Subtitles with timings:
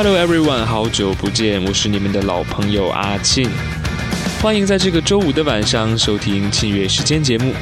[0.00, 3.50] Hello everyone，好久不见，我是你们的老朋友阿庆，
[4.40, 7.52] 欢迎在这个周五的晚上收听庆月时间节目。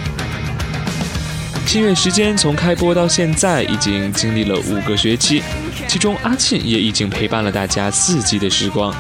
[1.67, 5.43] 庆月时间从开播到现在已经经历了五个学期，
[5.89, 8.95] 其中阿庆也已经陪伴了大家四季的时光，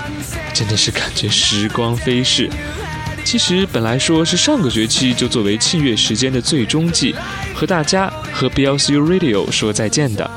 [0.55, 2.49] 真的是感觉时光飞逝。
[3.23, 7.15] 其实本来说是上个学期就作为庆月时间的最终季，
[7.55, 10.31] 和大家和 BLU Radio 说再见的。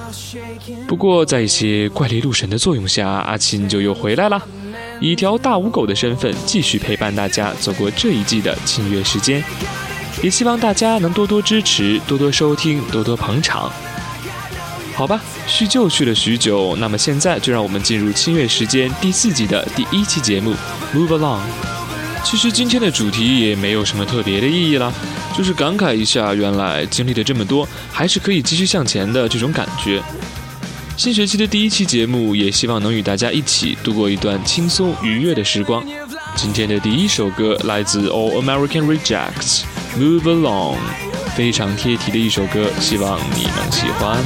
[0.89, 4.41] 不过，在一些怪力路神的作用下，阿钦就又回来了，
[4.99, 9.43] 以一条大五狗的身份继续陪伴大家走过这一季的庆月时间。
[10.23, 13.71] 也希望大家能多多支持、多多收听、多多捧场。
[14.95, 20.55] 好吧，叙旧叙了许久，那么现在就让我们进入庆月时间第四季的第一期节目
[20.97, 21.37] 《Move Along》。
[22.23, 24.91] 其实今天的主题也没有什么特别的意义啦，
[25.37, 30.01] 就是感慨一下，原来经历了这么多，还是可以继续向前的这种感觉。
[30.99, 35.81] 新学期的第一期节目，也希望能与大家一起度过一段轻松愉悦的时光。
[36.35, 39.61] 今天的第一首歌来自 All American Rejects，
[39.97, 40.75] 《Move Along》，
[41.37, 44.21] 非常贴题的一首歌，希望你能喜欢。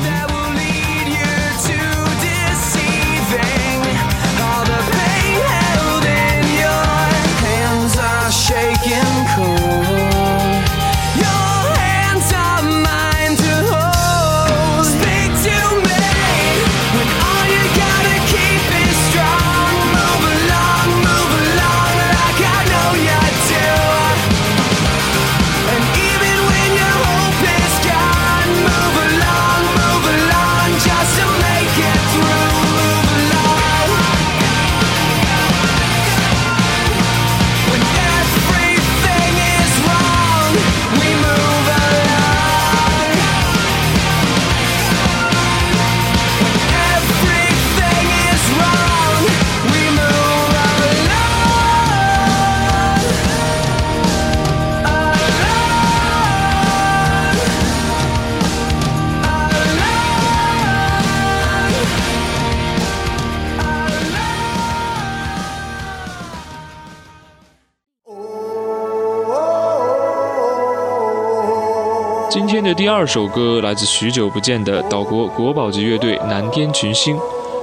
[72.34, 77.16] 今天的第二首歌来自许久不见的岛国国宝级乐队南天群星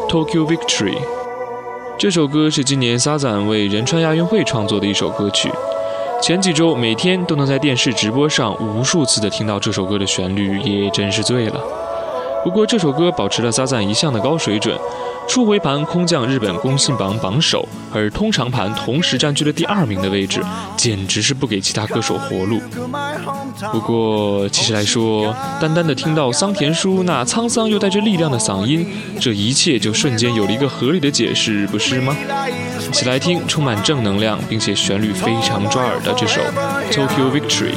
[0.08, 0.96] ，Tokyo Victory。
[1.98, 5.50] 这首歌是今年 Sazan 为仁川亚运会创作的一首歌曲。
[6.22, 11.60] 前几周每天都能在电视直播上无数次的听到这首歌的旋律，也真是醉了。
[12.44, 14.78] 不过这首歌保持了 Sazan 一向的高水准。
[15.26, 20.40] 初回盘空降日本公信榜榜首，而通常盘同时占据了第二名的位置，
[20.76, 22.60] 简直是不给其他歌手活路。
[23.71, 28.87] 不过，其实来说，单单的听到桑田叔那沧桑又带着力量的嗓音，
[29.19, 32.15] 这一切就瞬间有了一个合理的解释，不是吗？
[32.87, 36.41] 一起来听充满正能量并且旋律非常抓耳的这首《
[36.91, 37.73] Tokyo Victory》。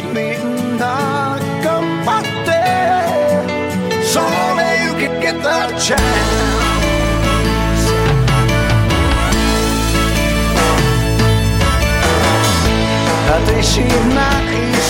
[13.28, 14.81] 果てしない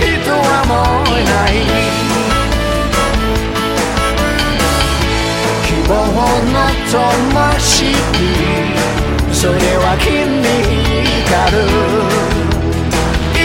[0.00, 0.72] 人はも
[1.12, 1.52] ういない
[5.66, 5.92] 希望
[6.52, 6.56] の
[6.90, 6.94] 灯
[7.58, 7.64] 火
[9.32, 10.08] それは君
[10.40, 10.44] に
[11.24, 11.64] 光る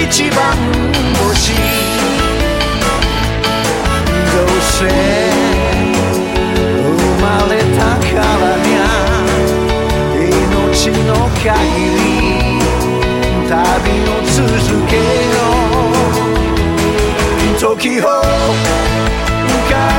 [0.04, 0.40] 一番
[1.20, 1.54] 星
[4.32, 4.80] どうせ
[6.80, 6.90] 生
[7.22, 8.80] まれたからにゃ
[10.20, 11.10] 命の
[11.44, 11.46] 限
[12.06, 12.11] り
[17.81, 18.13] う時をか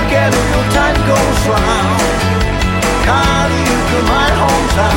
[0.09, 1.57] けるよ time goes round
[3.03, 3.17] 変わ
[3.49, 4.93] りゆく my hometown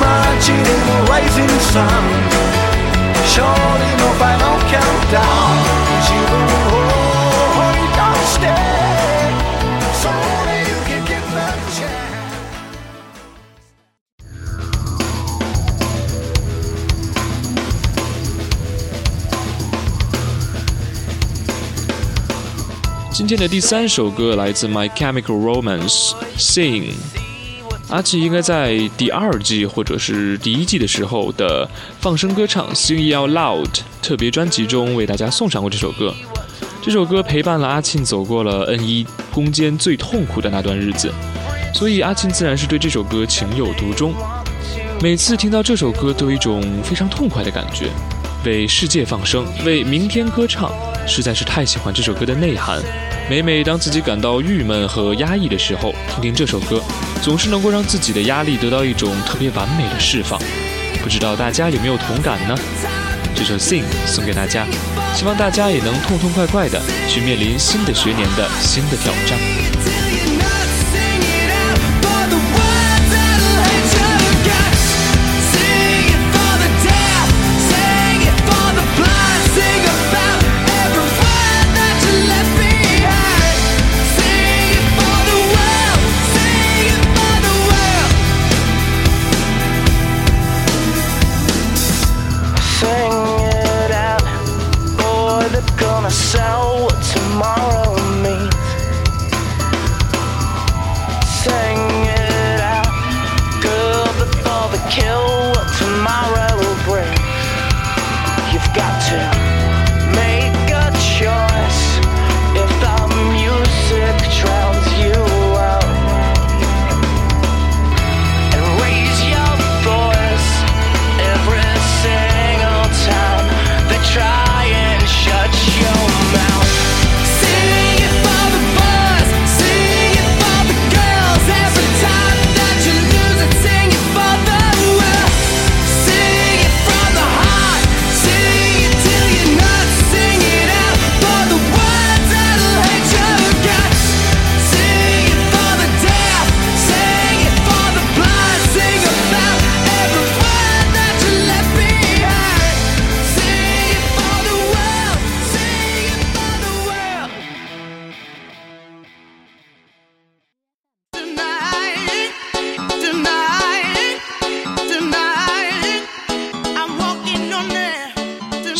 [0.00, 1.84] 街でも rising sun
[3.24, 5.20] 勝利の final countdown
[6.00, 6.59] 自分
[23.21, 26.09] 今天的第三首歌来自 My Chemical Romance，
[26.39, 26.85] 《Sing》。
[27.87, 31.69] 阿奇应该在第二季或者是第一季的时候的
[31.99, 33.65] 放声歌唱《Sing It Out Loud》
[34.01, 36.11] 特别专辑中为大家送上过这首歌。
[36.81, 41.13] 这首歌陪伴了阿庆走过了 N 一攻坚最痛苦的那段日子，
[41.75, 44.15] 所以阿庆自然是对这首歌情有独钟。
[44.99, 47.85] 每次听到这首歌，都有一种非常痛快的感觉。
[48.43, 50.73] 为世界放声，为明天歌唱，
[51.07, 52.81] 实在是太喜欢这首歌的内涵。
[53.31, 56.83] 每每当自己感到郁闷和压抑的时候，听听这首歌，
[57.23, 60.37] 总是能够让自己的压力得到一种特别完美的释放。
[61.01, 62.53] 不知道大家有没有同感呢？
[63.33, 64.67] 这首《Sing》送给大家，
[65.15, 69.70] 希望大家也能痛痛快快的去面临新的学年的新的挑战。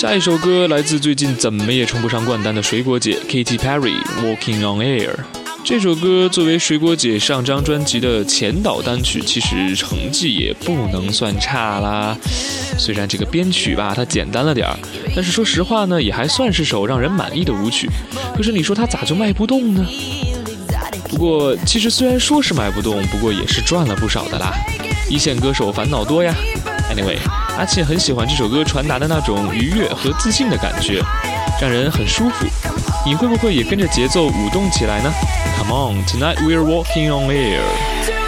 [0.02, 5.12] 下一首歌来自最近怎么也冲不上冠单的水果姐 Katy Perry，《Walking on Air》。
[5.64, 12.18] 这首歌作为水果姐上张专辑的前导单曲，其实成绩也不能算差啦。
[12.80, 14.76] 虽然这个编曲吧，它简单了点儿，
[15.16, 17.88] 但是说实话呢，也还算是首让人满意的舞曲。
[18.36, 19.86] 可是你说它咋就卖不动呢？
[21.12, 24.52] 不过其实虽然说是卖不动，不过也是赚了不少的啦。
[25.08, 26.34] 一线歌手烦恼多呀。
[26.92, 27.20] Anyway，
[27.58, 31.02] 阿庆很喜欢这首歌传达的那种愉悦和自信的感觉，
[31.62, 32.46] 让人很舒服。
[33.06, 35.12] 你会不会也跟着节奏舞动起来呢
[35.58, 38.21] ？Come on, tonight we're walking on air.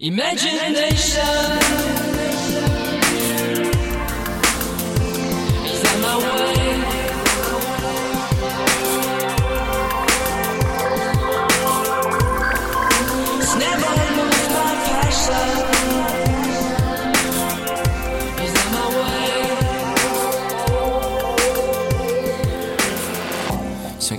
[0.00, 0.78] Imagination
[5.66, 6.78] is on my way.
[13.40, 15.50] It's never lose my passion.
[18.44, 18.86] Is on my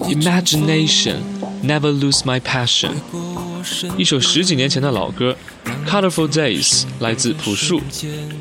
[0.04, 0.12] way.
[0.12, 2.92] Imagination, never lose my passion。
[3.98, 5.36] 一首十几年前的老歌，
[5.90, 7.82] 《Colorful Days》来自朴树。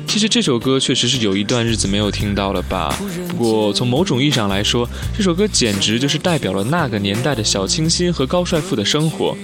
[0.07, 2.95] 其实这首歌确实是有一段日子没有听到了吧？
[3.29, 9.35] 不过从某种意义上来说，这首歌简直就是代表了那个年代的小清新和高帅富的生活，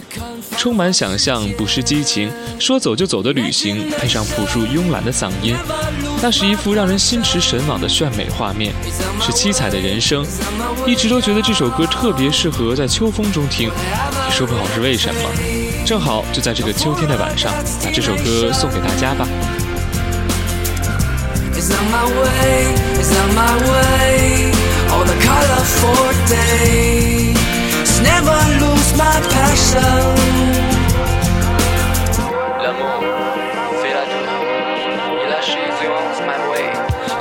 [0.57, 5.55] 充满想象，不失激情，说走就走的旅行，配上朴树慵懒的嗓音，
[6.21, 8.73] 那是一幅让人心驰神往的炫美画面，
[9.21, 10.25] 是七彩的人生。
[10.87, 15.21] 一直都觉得这首歌特别适合在秋风中听，也说不好是为什么。
[15.85, 19.27] 正好就在这个秋天的晚上，把这首歌送给大家吧。
[21.55, 24.51] is on my way, is on my way.
[24.91, 27.24] On a colorful days.
[28.09, 29.95] Never lose my passion.
[32.63, 33.01] L'amour
[33.81, 34.43] fait la douleur
[35.21, 36.67] et la is on my way.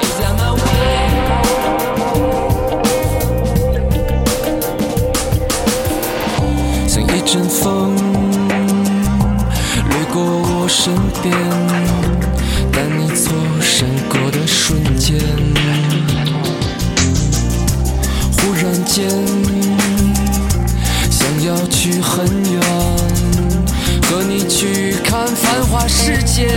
[0.03, 0.73] Is on my way.
[6.87, 7.61] 像一阵风
[9.91, 11.35] 掠过我身边，
[12.73, 15.19] 但你错闪过的瞬间，
[18.39, 19.64] 忽然间想
[21.47, 22.61] 要去很远，
[24.09, 26.49] 和你去看繁华世界。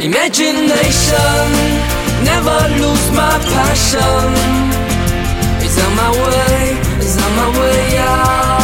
[0.00, 1.48] Imagination,
[2.24, 4.34] never lose my passion.
[5.62, 8.59] It's on my way, it's on my way out.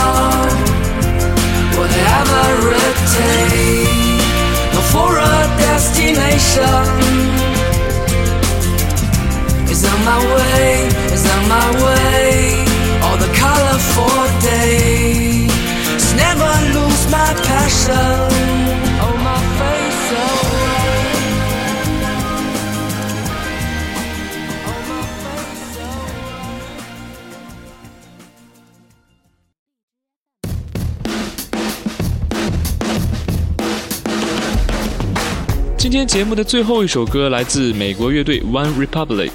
[35.86, 39.30] 今天节目的最后一首歌来自美国乐队 One Republic，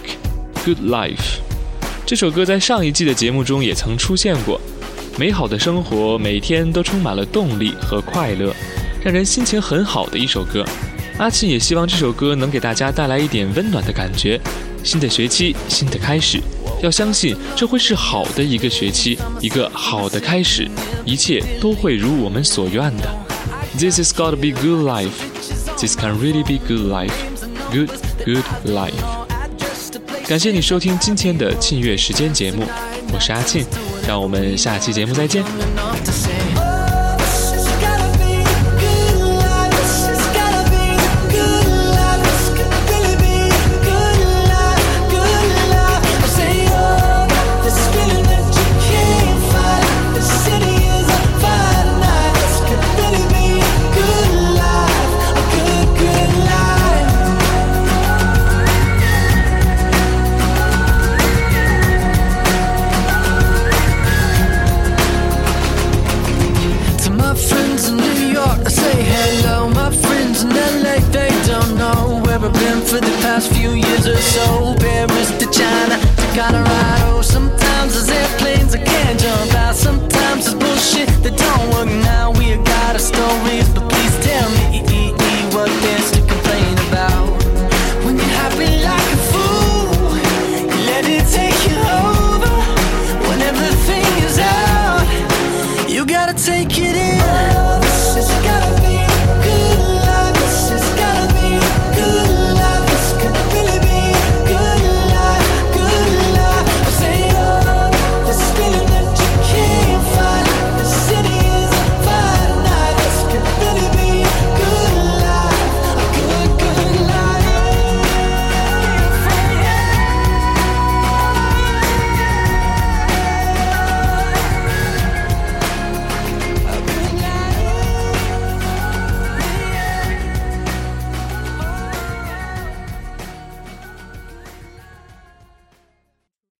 [0.65, 1.15] 《Good Life》。
[2.05, 4.59] 这首歌在上一季的节目中也曾出现过。
[5.17, 8.53] 美好的生活每天都充满了动力和快乐，
[9.01, 10.61] 让人心情很好的一首歌。
[11.19, 14.37] 阿庆也希望这首歌能给大家带来一点温暖的感觉。
[14.83, 16.37] 新的学期，新的开始，
[16.83, 20.69] 要相信这会是好的一个学期，一个好的开始，
[21.05, 23.09] 一切都会如我们所愿的。
[23.79, 25.11] This is gotta be good life.
[25.81, 27.11] This can really be good life.
[27.71, 27.89] Good,
[28.23, 28.93] good life.
[30.27, 32.65] 感谢你收听今天的庆月时间节目，
[33.11, 33.65] 我是阿庆，
[34.07, 35.43] 让我们下期节目再见。